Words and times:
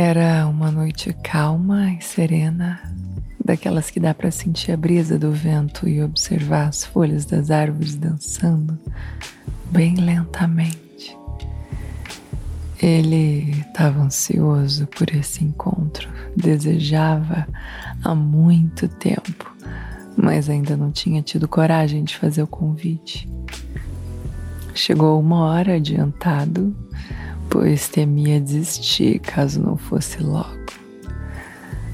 Era 0.00 0.46
uma 0.46 0.70
noite 0.70 1.12
calma 1.24 1.90
e 1.90 2.00
serena, 2.00 2.80
daquelas 3.44 3.90
que 3.90 3.98
dá 3.98 4.14
para 4.14 4.30
sentir 4.30 4.70
a 4.70 4.76
brisa 4.76 5.18
do 5.18 5.32
vento 5.32 5.88
e 5.88 6.00
observar 6.00 6.68
as 6.68 6.84
folhas 6.84 7.24
das 7.24 7.50
árvores 7.50 7.96
dançando 7.96 8.78
bem 9.72 9.96
lentamente. 9.96 11.18
Ele 12.80 13.50
estava 13.50 14.00
ansioso 14.00 14.86
por 14.86 15.12
esse 15.12 15.42
encontro, 15.44 16.08
desejava 16.36 17.48
há 18.04 18.14
muito 18.14 18.86
tempo, 18.86 19.52
mas 20.16 20.48
ainda 20.48 20.76
não 20.76 20.92
tinha 20.92 21.22
tido 21.22 21.48
coragem 21.48 22.04
de 22.04 22.16
fazer 22.16 22.44
o 22.44 22.46
convite. 22.46 23.28
Chegou 24.72 25.18
uma 25.18 25.40
hora 25.46 25.74
adiantado 25.74 26.72
pois 27.50 27.88
temia 27.88 28.40
desistir 28.40 29.18
caso 29.20 29.60
não 29.60 29.76
fosse 29.76 30.22
logo. 30.22 30.66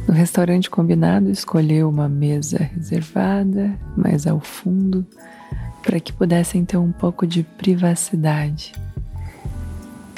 No 0.06 0.12
restaurante 0.12 0.68
combinado, 0.68 1.30
escolheu 1.30 1.88
uma 1.88 2.08
mesa 2.08 2.58
reservada, 2.74 3.74
mais 3.96 4.26
ao 4.26 4.38
fundo, 4.38 5.06
para 5.82 5.98
que 5.98 6.12
pudessem 6.12 6.64
ter 6.64 6.76
um 6.76 6.92
pouco 6.92 7.26
de 7.26 7.42
privacidade. 7.42 8.72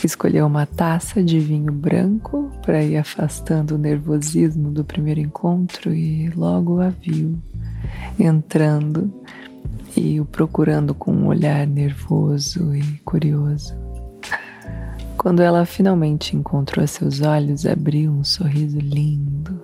Escolheu 0.02 0.46
uma 0.46 0.66
taça 0.66 1.22
de 1.22 1.38
vinho 1.38 1.72
branco 1.72 2.50
para 2.62 2.82
ir 2.82 2.96
afastando 2.96 3.74
o 3.74 3.78
nervosismo 3.78 4.70
do 4.70 4.84
primeiro 4.84 5.20
encontro 5.20 5.94
e 5.94 6.28
logo 6.30 6.80
a 6.80 6.90
viu 6.90 7.38
entrando 8.18 9.12
e 9.96 10.20
o 10.20 10.24
procurando 10.24 10.94
com 10.94 11.12
um 11.12 11.26
olhar 11.26 11.66
nervoso 11.66 12.74
e 12.74 12.82
curioso. 13.04 13.85
Quando 15.26 15.42
ela 15.42 15.66
finalmente 15.66 16.36
encontrou 16.36 16.86
seus 16.86 17.20
olhos, 17.20 17.66
abriu 17.66 18.12
um 18.12 18.22
sorriso 18.22 18.78
lindo, 18.78 19.60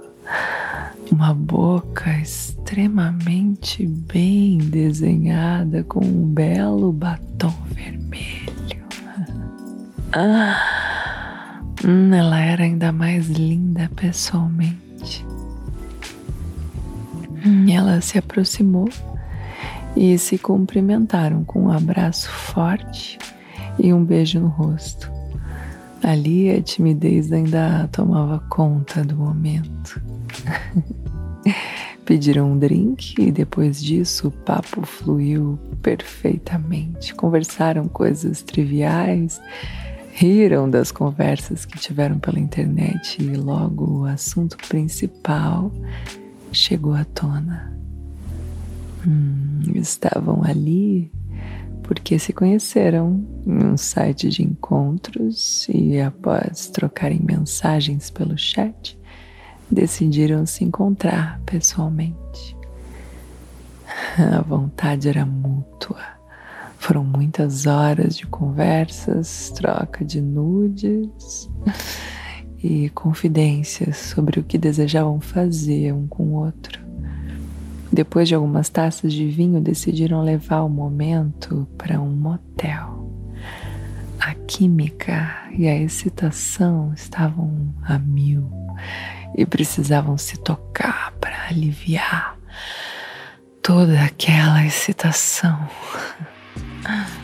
uma 1.09 1.33
boca 1.33 2.11
extremamente 2.19 3.87
bem 3.87 4.59
desenhada 4.59 5.85
com 5.85 6.05
um 6.05 6.27
belo 6.27 6.93
batom 6.93 7.55
vermelho. 7.67 8.83
Ah, 10.13 11.63
hum, 11.87 12.13
ela 12.13 12.41
era 12.41 12.65
ainda 12.65 12.91
mais 12.91 13.29
linda 13.29 13.89
pessoalmente. 13.95 15.25
Hum, 17.47 17.71
ela 17.71 18.01
se 18.01 18.19
aproximou 18.19 18.89
e 19.95 20.19
se 20.19 20.39
cumprimentaram 20.39 21.45
com 21.45 21.67
um 21.67 21.71
abraço 21.71 22.29
forte 22.29 23.17
e 23.79 23.93
um 23.93 24.05
beijo 24.05 24.41
no 24.41 24.49
rosto. 24.49 25.22
Ali 26.03 26.51
a 26.51 26.61
timidez 26.61 27.31
ainda 27.31 27.89
tomava 27.93 28.41
conta 28.49 29.05
do 29.05 29.17
momento. 29.17 30.03
Pediram 32.05 32.51
um 32.51 32.59
drink 32.59 33.15
e 33.21 33.31
depois 33.31 33.81
disso 33.81 34.29
o 34.29 34.31
papo 34.31 34.85
fluiu 34.85 35.57
perfeitamente. 35.81 37.15
Conversaram 37.15 37.87
coisas 37.87 38.43
triviais, 38.43 39.41
riram 40.13 40.69
das 40.69 40.91
conversas 40.91 41.65
que 41.65 41.79
tiveram 41.79 42.19
pela 42.19 42.41
internet 42.41 43.23
e 43.23 43.37
logo 43.37 44.01
o 44.01 44.05
assunto 44.05 44.57
principal 44.69 45.73
chegou 46.51 46.95
à 46.95 47.05
tona. 47.05 47.73
Hum, 49.07 49.61
estavam 49.77 50.43
ali 50.45 51.11
porque 51.83 52.19
se 52.19 52.33
conheceram 52.33 53.25
em 53.47 53.65
um 53.65 53.77
site 53.77 54.29
de 54.29 54.43
encontros 54.43 55.67
e, 55.69 56.01
após 56.01 56.69
trocarem 56.69 57.21
mensagens 57.21 58.11
pelo 58.11 58.37
chat, 58.39 58.99
decidiram 59.71 60.47
se 60.47 60.65
encontrar 60.65 61.41
pessoalmente. 61.45 62.57
A 64.19 64.41
vontade 64.43 65.09
era 65.09 65.25
mútua. 65.27 66.01
Foram 66.79 67.05
muitas 67.05 67.67
horas 67.67 68.17
de 68.17 68.27
conversas, 68.27 69.51
troca 69.51 70.05
de 70.05 70.21
nudes 70.21 71.49
e 72.63 72.91
confidências 72.91 73.97
sobre 73.97 74.41
o 74.41 74.45
que 74.45 74.59
desejavam 74.59 75.21
fazer 75.21 75.93
um 75.93 76.07
com 76.07 76.25
o 76.25 76.45
outro. 76.45 76.92
Depois 77.93 78.27
de 78.27 78.35
algumas 78.35 78.71
taças 78.71 79.13
de 79.13 79.29
vinho, 79.29 79.61
decidiram 79.61 80.23
levar 80.23 80.63
o 80.63 80.69
momento 80.69 81.69
para 81.77 82.01
um 82.01 82.09
motel. 82.09 83.13
A 84.19 84.35
química 84.47 85.31
e 85.51 85.69
a 85.69 85.77
excitação 85.77 86.95
estavam 86.95 87.75
a 87.83 87.99
mil 87.99 88.51
e 89.37 89.45
precisavam 89.45 90.17
se 90.17 90.39
tocar 90.39 91.13
para 91.21 91.49
aliviar 91.49 92.39
toda 93.63 94.03
aquela 94.03 94.65
excitação. 94.65 95.69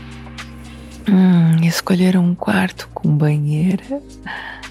Hum, 1.10 1.64
escolheram 1.64 2.22
um 2.22 2.34
quarto 2.34 2.86
com 2.92 3.16
banheira, 3.16 4.02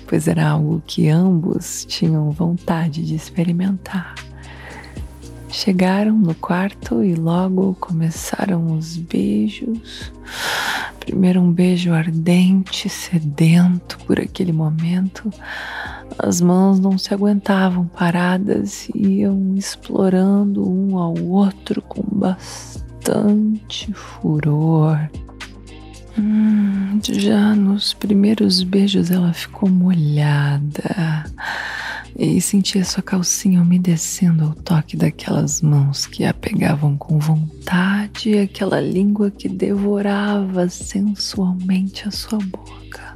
pois 0.07 0.27
era 0.27 0.47
algo 0.47 0.83
que 0.85 1.09
ambos 1.09 1.83
tinham 1.85 2.29
vontade 2.29 3.03
de 3.03 3.15
experimentar. 3.15 4.13
Chegaram 5.57 6.15
no 6.15 6.35
quarto 6.35 7.03
e 7.03 7.15
logo 7.15 7.75
começaram 7.79 8.77
os 8.77 8.95
beijos. 8.95 10.13
Primeiro 10.99 11.41
um 11.41 11.51
beijo 11.51 11.91
ardente, 11.93 12.87
sedento 12.87 13.97
por 14.05 14.19
aquele 14.19 14.53
momento. 14.53 15.33
As 16.19 16.39
mãos 16.41 16.79
não 16.79 16.95
se 16.95 17.11
aguentavam 17.11 17.87
paradas 17.87 18.87
e 18.93 19.21
iam 19.21 19.55
explorando 19.55 20.63
um 20.69 20.95
ao 20.95 21.17
outro 21.23 21.81
com 21.81 22.03
bastante 22.03 23.91
furor. 23.93 25.09
Hum, 26.19 26.99
já 27.01 27.55
nos 27.55 27.95
primeiros 27.95 28.61
beijos 28.61 29.09
ela 29.09 29.33
ficou 29.33 29.67
molhada 29.67 31.25
e 32.17 32.41
sentia 32.41 32.83
sua 32.83 33.03
calcinha 33.03 33.61
umedecendo 33.61 34.45
ao 34.45 34.55
toque 34.55 34.97
daquelas 34.97 35.61
mãos 35.61 36.07
que 36.07 36.25
a 36.25 36.33
pegavam 36.33 36.97
com 36.97 37.19
vontade 37.19 38.31
e 38.31 38.39
aquela 38.39 38.81
língua 38.81 39.29
que 39.29 39.47
devorava 39.47 40.67
sensualmente 40.67 42.07
a 42.07 42.11
sua 42.11 42.39
boca. 42.39 43.15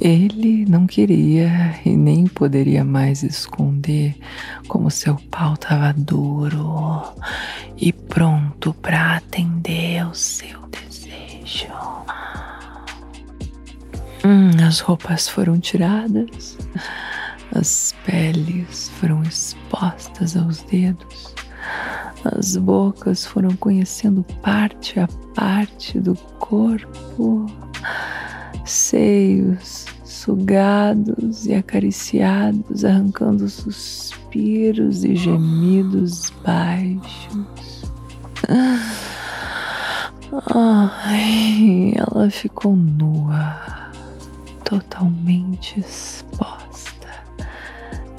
Ele 0.00 0.64
não 0.68 0.88
queria 0.88 1.78
e 1.84 1.96
nem 1.96 2.26
poderia 2.26 2.84
mais 2.84 3.22
esconder 3.22 4.16
como 4.66 4.90
seu 4.90 5.14
pau 5.30 5.54
estava 5.54 5.92
duro 5.92 7.02
e 7.76 7.92
pronto 7.92 8.74
para 8.74 9.16
atender 9.16 10.00
ao 10.00 10.14
seu 10.14 10.58
desejo. 10.68 11.68
Hum, 14.24 14.50
as 14.66 14.80
roupas 14.80 15.28
foram 15.28 15.60
tiradas 15.60 16.58
as 17.54 17.94
peles 18.04 18.90
foram 19.00 19.22
expostas 19.22 20.36
aos 20.36 20.62
dedos, 20.62 21.34
as 22.24 22.56
bocas 22.56 23.24
foram 23.26 23.54
conhecendo 23.56 24.24
parte 24.42 25.00
a 25.00 25.08
parte 25.34 25.98
do 26.00 26.14
corpo, 26.38 27.46
seios 28.64 29.86
sugados 30.04 31.46
e 31.46 31.54
acariciados, 31.54 32.84
arrancando 32.84 33.48
suspiros 33.48 35.04
e 35.04 35.14
gemidos 35.14 36.30
baixos. 36.44 37.84
Ai, 40.54 41.94
ela 41.96 42.30
ficou 42.30 42.76
nua, 42.76 43.90
totalmente 44.64 45.80
exposta 45.80 46.67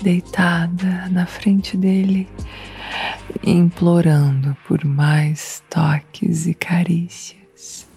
deitada 0.02 1.08
na 1.10 1.26
frente 1.26 1.78
dele, 1.78 2.28
implorando 3.44 4.56
por 4.68 4.84
mais 4.86 5.64
toques 5.70 6.48
e 6.48 6.54
carícias. 6.54 7.88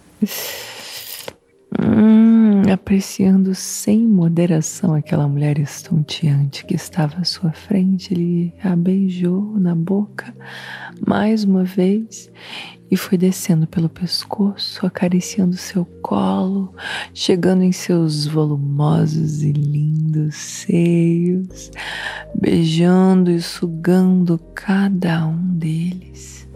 Apreciando 2.73 3.55
sem 3.55 4.07
moderação 4.07 4.95
aquela 4.95 5.29
mulher 5.29 5.59
estonteante 5.59 6.65
que 6.65 6.75
estava 6.75 7.19
à 7.19 7.25
sua 7.25 7.53
frente, 7.53 8.15
ele 8.15 8.55
a 8.65 8.75
beijou 8.75 9.59
na 9.59 9.75
boca 9.75 10.35
mais 11.07 11.45
uma 11.45 11.65
vez 11.65 12.31
e 12.91 12.97
foi 12.97 13.19
descendo 13.19 13.67
pelo 13.67 13.91
pescoço, 13.91 14.87
acariciando 14.87 15.55
seu 15.55 15.85
colo, 15.85 16.75
chegando 17.13 17.63
em 17.63 17.73
seus 17.73 18.27
volumosos 18.27 19.43
e 19.43 19.53
lindos 19.53 20.35
seios, 20.35 21.71
beijando 22.35 23.31
e 23.31 23.43
sugando 23.43 24.39
cada 24.55 25.27
um 25.27 25.59
deles. 25.59 26.49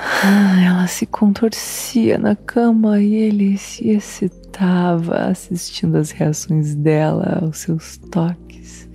Ah, 0.00 0.62
ela 0.64 0.86
se 0.86 1.06
contorcia 1.06 2.18
na 2.18 2.36
cama 2.36 3.00
e 3.00 3.14
ele 3.14 3.58
se 3.58 3.88
excitava 3.88 5.24
assistindo 5.24 5.96
as 5.96 6.12
reações 6.12 6.76
dela 6.76 7.40
aos 7.42 7.58
seus 7.58 7.96
toques. 7.96 8.88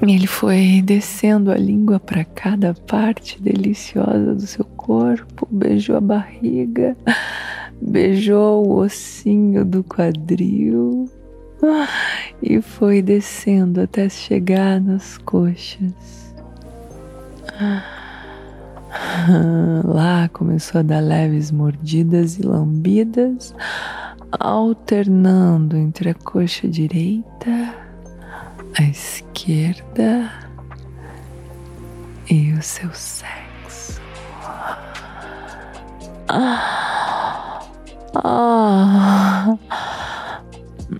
Ele 0.00 0.28
foi 0.28 0.80
descendo 0.80 1.50
a 1.50 1.56
língua 1.56 1.98
para 1.98 2.24
cada 2.24 2.72
parte 2.72 3.42
deliciosa 3.42 4.34
do 4.34 4.46
seu 4.46 4.64
corpo, 4.64 5.48
beijou 5.50 5.96
a 5.96 6.00
barriga, 6.00 6.96
beijou 7.82 8.64
o 8.64 8.76
ossinho 8.76 9.64
do 9.64 9.82
quadril 9.82 11.10
e 12.40 12.60
foi 12.60 13.02
descendo 13.02 13.80
até 13.80 14.08
chegar 14.08 14.80
nas 14.80 15.18
coxas. 15.18 16.34
Lá 19.84 20.28
começou 20.28 20.80
a 20.80 20.82
dar 20.82 21.00
leves 21.00 21.50
mordidas 21.50 22.38
e 22.38 22.42
lambidas, 22.42 23.54
alternando 24.38 25.76
entre 25.76 26.10
a 26.10 26.14
coxa 26.14 26.68
direita 26.68 27.84
a 28.76 28.82
esquerda 28.82 30.30
e 32.28 32.52
o 32.52 32.62
seu 32.62 32.92
sexo. 32.92 34.00
Ah, 36.28 37.60
ah, 38.16 39.58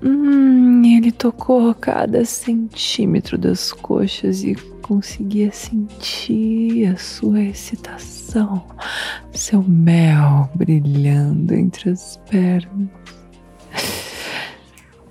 hum, 0.02 0.82
ele 0.85 1.11
tocou 1.11 1.75
cada 1.75 2.25
centímetro 2.25 3.37
das 3.37 3.73
coxas 3.73 4.44
e 4.44 4.55
conseguia 4.84 5.50
sentir 5.50 6.92
a 6.92 6.96
sua 6.98 7.40
excitação, 7.40 8.62
seu 9.32 9.62
mel 9.62 10.50
brilhando 10.54 11.54
entre 11.54 11.88
as 11.88 12.19
pernas 12.28 12.90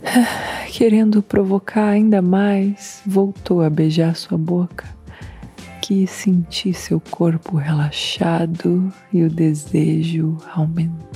querendo 0.71 1.23
provocar 1.23 1.89
ainda 1.89 2.21
mais, 2.21 3.01
voltou 3.03 3.63
a 3.63 3.69
beijar 3.69 4.15
sua 4.15 4.37
boca. 4.37 4.85
Quis 5.81 6.11
sentir 6.11 6.75
seu 6.75 6.99
corpo 6.99 7.57
relaxado 7.57 8.93
e 9.11 9.23
o 9.23 9.29
desejo 9.29 10.37
aumentar. 10.53 11.12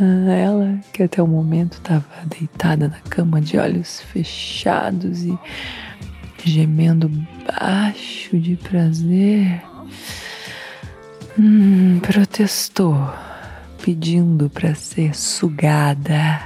Ela, 0.00 0.80
que 0.92 1.02
até 1.02 1.22
o 1.22 1.26
momento 1.26 1.74
estava 1.74 2.04
deitada 2.26 2.88
na 2.88 3.00
cama 3.10 3.40
de 3.40 3.58
olhos 3.58 4.00
fechados 4.00 5.22
e 5.22 5.38
gemendo 6.44 7.10
baixo 7.46 8.38
de 8.38 8.56
prazer, 8.56 9.62
hum, 11.38 12.00
protestou 12.00 12.96
pedindo 13.84 14.48
para 14.48 14.74
ser 14.74 15.14
sugada 15.14 16.40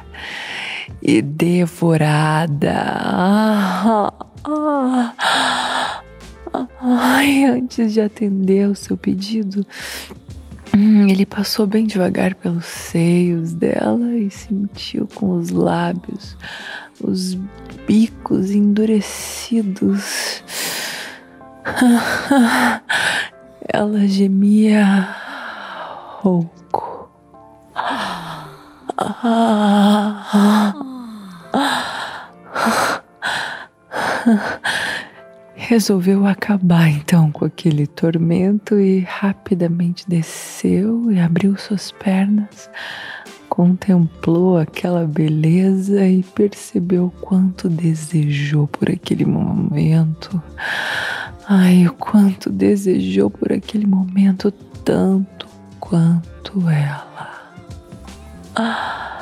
e 1.03 1.23
devorada. 1.23 2.75
Ah, 2.75 4.13
ah, 4.45 5.15
ah, 6.53 6.67
ai, 6.81 7.45
antes 7.45 7.93
de 7.93 8.01
atender 8.01 8.69
o 8.69 8.75
seu 8.75 8.97
pedido, 8.97 9.67
hum, 10.77 11.09
ele 11.09 11.25
passou 11.25 11.67
bem 11.67 11.87
devagar 11.87 12.35
pelos 12.35 12.67
seios 12.67 13.55
dela 13.55 14.13
e 14.13 14.31
sentiu 14.31 15.09
com 15.15 15.31
os 15.39 15.51
lábios 15.51 16.37
os 17.03 17.35
bicos 17.87 18.51
endurecidos. 18.51 20.43
Ela 23.73 24.07
gemia 24.07 25.09
rouco. 26.21 27.11
Resolveu 35.69 36.25
acabar 36.25 36.89
então 36.89 37.33
com 37.33 37.45
aquele 37.45 37.89
tormento 37.89 38.79
e 38.79 39.01
rapidamente 39.01 40.09
desceu 40.09 41.11
e 41.11 41.19
abriu 41.19 41.59
suas 41.59 41.91
pernas, 41.91 42.71
contemplou 43.49 44.59
aquela 44.59 45.05
beleza 45.05 46.07
e 46.07 46.23
percebeu 46.23 47.13
quanto 47.21 47.69
desejou 47.69 48.69
por 48.69 48.89
aquele 48.89 49.25
momento. 49.25 50.41
Ai, 51.49 51.89
o 51.89 51.93
quanto 51.95 52.49
desejou 52.49 53.29
por 53.29 53.53
aquele 53.53 53.89
momento 53.89 54.53
tanto 54.85 55.49
quanto 55.81 56.61
ela. 56.71 57.53
Ah, 58.55 59.16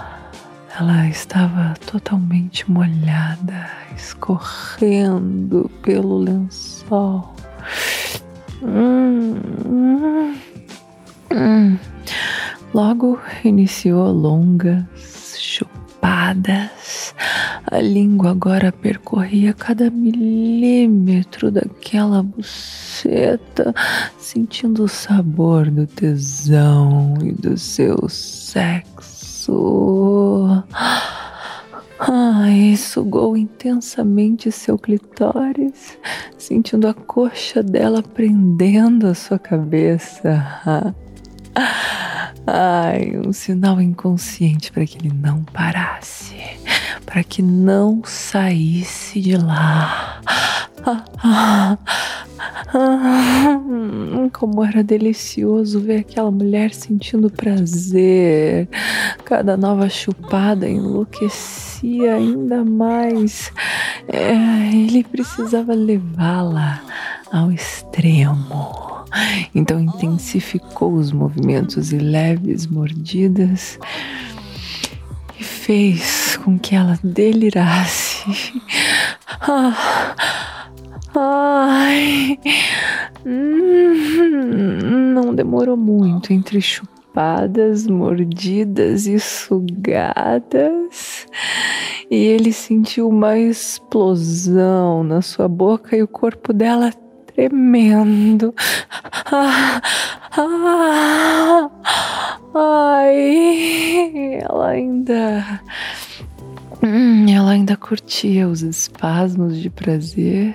ela 0.79 1.07
estava 1.09 1.75
totalmente 1.87 2.69
molhada, 2.69 3.71
escorrendo 3.97 5.71
pelo 5.83 6.19
lençol. 6.19 7.33
Logo 12.75 13.21
iniciou 13.45 14.13
longas 14.13 15.37
chupadas. 15.39 17.15
A 17.71 17.81
língua 17.81 18.33
agora 18.33 18.73
percorria 18.73 19.55
cada 19.55 19.89
milímetro 19.91 21.53
daquela 21.53 22.21
buceta, 22.21 23.73
sentindo 24.19 24.85
o 24.85 24.89
sabor 24.89 25.71
do 25.71 25.87
tesão 25.87 27.17
e 27.23 27.31
do 27.31 27.57
seu 27.57 28.09
sexo 28.09 29.14
isso. 29.45 30.65
Ai, 31.99 32.77
sugou 32.77 33.37
intensamente 33.37 34.51
seu 34.51 34.79
clitóris, 34.79 35.97
sentindo 36.37 36.89
a 36.89 36.95
coxa 36.95 37.63
dela 37.63 38.03
prendendo 38.03 39.07
a 39.07 39.15
sua 39.15 39.39
cabeça. 39.39 40.95
Ai, 42.47 43.17
um 43.25 43.33
sinal 43.33 43.81
inconsciente 43.81 44.71
para 44.71 44.85
que 44.85 44.99
ele 44.99 45.15
não 45.15 45.45
parasse, 45.45 46.35
para 47.07 47.25
que 47.25 47.41
não 47.41 48.03
saísse 48.05 49.21
de 49.21 49.37
lá. 49.37 50.21
Como 54.33 54.65
era 54.65 54.83
delicioso 54.83 55.81
ver 55.81 56.01
aquela 56.01 56.31
mulher 56.31 56.73
sentindo 56.75 57.31
prazer. 57.31 58.69
Cada 59.25 59.57
nova 59.57 59.89
chupada 59.89 60.69
enlouquecia 60.69 62.15
ainda 62.15 62.65
mais. 62.65 63.53
É, 64.09 64.35
ele 64.75 65.05
precisava 65.05 65.75
levá-la 65.75 66.83
ao 67.33 67.51
extremo. 67.51 69.05
Então 69.55 69.81
intensificou 69.81 70.95
os 70.95 71.13
movimentos 71.13 71.93
e 71.93 71.99
leves 71.99 72.67
mordidas 72.67 73.79
e 75.39 75.45
fez 75.45 76.37
com 76.39 76.59
que 76.59 76.75
ela 76.75 76.99
delirasse. 77.03 78.61
Ah, 79.41 80.44
Ai, 81.17 82.41
hum, 83.25 85.13
não 85.15 85.33
demorou 85.33 85.77
muito 85.77 86.33
entre 86.33 86.61
chupadas, 86.61 87.87
mordidas 87.87 89.07
e 89.07 89.21
sugadas. 89.21 90.49
E 92.11 92.17
ele 92.17 92.53
sentiu 92.53 93.09
uma 93.09 93.39
explosão 93.39 95.05
na 95.05 95.23
sua 95.23 95.47
boca 95.47 95.97
e 95.97 96.03
o 96.03 96.09
corpo 96.09 96.53
dela 96.53 96.91
tremendo. 97.33 98.53
Ah, 99.27 99.81
ah, 100.37 101.71
ai, 102.55 104.39
ela 104.41 104.69
ainda. 104.71 105.61
Hum, 106.83 107.27
ela 107.33 107.53
ainda 107.53 107.77
curtia 107.77 108.49
os 108.49 108.63
espasmos 108.63 109.57
de 109.59 109.71
prazer 109.71 110.55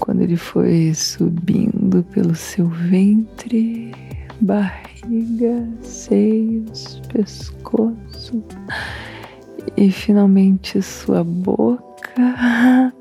quando 0.00 0.22
ele 0.22 0.36
foi 0.36 0.92
subindo 0.94 2.02
pelo 2.12 2.34
seu 2.34 2.68
ventre, 2.68 3.92
barriga 4.40 5.68
seios, 5.80 7.00
pescoço 7.12 8.42
e 9.76 9.90
finalmente 9.90 10.80
sua 10.82 11.22
boca. 11.22 12.92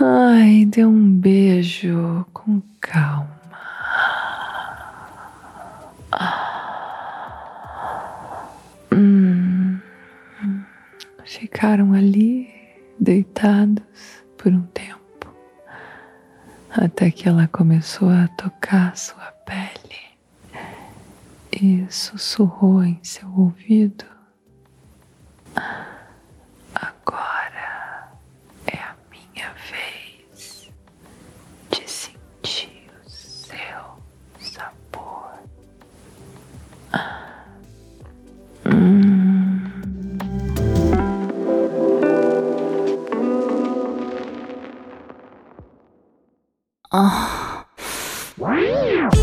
Ai, 0.00 0.64
dê 0.66 0.84
um 0.84 1.10
beijo 1.10 2.26
com 2.32 2.60
calma. 2.80 3.30
Hum, 8.92 9.78
ficaram 11.24 11.92
ali 11.92 12.48
deitados 12.98 13.82
por 14.36 14.52
um 14.52 14.62
tempo 14.74 15.01
até 16.74 17.10
que 17.10 17.28
ela 17.28 17.46
começou 17.48 18.08
a 18.08 18.28
tocar 18.28 18.96
sua 18.96 19.32
pele 19.44 20.00
e 21.52 21.86
sussurrou 21.90 22.82
em 22.82 22.98
seu 23.02 23.28
ouvido. 23.28 24.04
Oh. 48.38 49.21